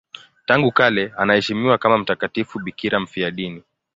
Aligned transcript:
Tangu 0.45 0.71
kale 0.71 1.13
anaheshimiwa 1.17 1.77
kama 1.77 1.97
mtakatifu 1.97 2.59
bikira 2.59 2.99
mfiadini. 2.99 3.63